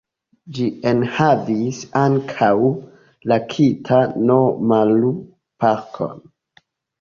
[0.57, 2.49] Ĝi enhavis ankaŭ
[3.33, 6.19] la Kita-no-maru-parkon.